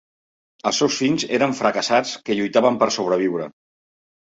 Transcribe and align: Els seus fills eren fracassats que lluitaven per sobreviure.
Els 0.69 0.79
seus 0.83 0.97
fills 1.01 1.25
eren 1.39 1.53
fracassats 1.59 2.15
que 2.31 2.39
lluitaven 2.41 2.83
per 2.85 2.91
sobreviure. 2.99 3.49